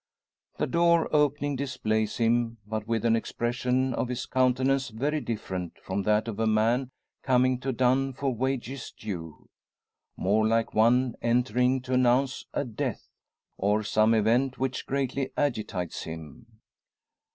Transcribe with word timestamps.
The 0.57 0.65
door 0.65 1.07
opening, 1.15 1.55
displays 1.55 2.17
him; 2.17 2.57
but 2.65 2.87
with 2.87 3.05
an 3.05 3.15
expression 3.15 3.93
on 3.93 4.07
his 4.07 4.25
countenance 4.25 4.89
very 4.89 5.21
different 5.21 5.77
from 5.83 6.01
that 6.01 6.27
of 6.27 6.39
a 6.39 6.47
man 6.47 6.89
coming 7.21 7.59
to 7.59 7.71
dun 7.71 8.13
for 8.13 8.33
wages 8.33 8.91
due. 8.97 9.47
More 10.17 10.47
like 10.47 10.73
one 10.73 11.13
entering 11.21 11.81
to 11.83 11.93
announce 11.93 12.47
a 12.51 12.65
death, 12.65 13.09
or 13.59 13.83
some 13.83 14.15
event 14.15 14.57
which 14.57 14.87
greatly 14.87 15.29
agitates 15.37 16.01
him. 16.01 16.47